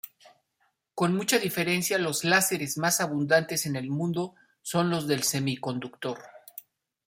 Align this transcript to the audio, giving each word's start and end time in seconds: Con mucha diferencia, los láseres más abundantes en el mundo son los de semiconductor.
Con 0.95 1.15
mucha 1.15 1.37
diferencia, 1.37 1.99
los 1.99 2.23
láseres 2.23 2.75
más 2.79 3.01
abundantes 3.01 3.67
en 3.67 3.75
el 3.75 3.91
mundo 3.91 4.33
son 4.63 4.89
los 4.89 5.07
de 5.07 5.21
semiconductor. 5.21 6.17